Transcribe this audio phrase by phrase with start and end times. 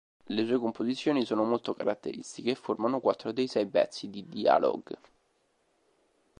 [0.29, 4.97] Le sue composizioni sono molto caratteristiche e formano quattro dei sei pezzi di "Dialogue".